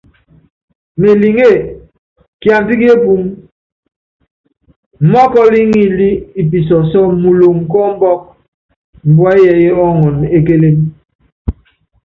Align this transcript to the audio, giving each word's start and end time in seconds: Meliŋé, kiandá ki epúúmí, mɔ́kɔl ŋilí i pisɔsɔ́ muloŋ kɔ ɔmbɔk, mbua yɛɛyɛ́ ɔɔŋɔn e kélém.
Meliŋé, 0.99 1.49
kiandá 2.41 2.73
ki 2.79 2.85
epúúmí, 2.93 3.29
mɔ́kɔl 5.11 5.53
ŋilí 5.71 6.09
i 6.39 6.41
pisɔsɔ́ 6.49 7.05
muloŋ 7.21 7.57
kɔ 7.71 7.79
ɔmbɔk, 7.89 8.21
mbua 9.09 9.31
yɛɛyɛ́ 9.43 9.77
ɔɔŋɔn 9.81 10.17
e 10.35 10.37
kélém. 10.47 10.77